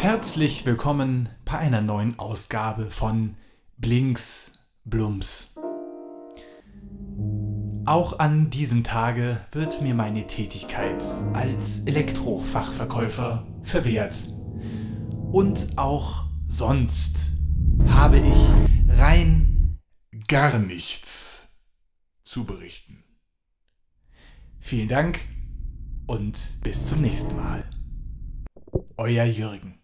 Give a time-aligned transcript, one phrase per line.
[0.00, 3.36] Herzlich willkommen bei einer neuen Ausgabe von
[3.78, 4.52] Blinks
[4.84, 5.52] Blums.
[7.84, 14.28] Auch an diesem Tage wird mir meine Tätigkeit als Elektrofachverkäufer verwehrt.
[15.32, 17.32] Und auch sonst
[17.88, 19.80] habe ich rein
[20.28, 21.48] gar nichts
[22.22, 23.02] zu berichten.
[24.60, 25.18] Vielen Dank
[26.06, 27.68] und bis zum nächsten Mal.
[28.96, 29.77] Euer Jürgen.